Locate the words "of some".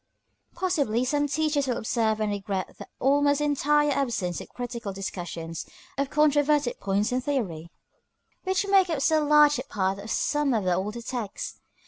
9.99-10.55